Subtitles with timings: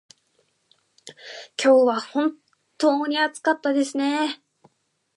[1.63, 2.33] 今日は本
[2.79, 4.41] 当に暑かったですね。